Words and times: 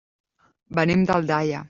Venim 0.79 1.05
d'Aldaia. 1.13 1.59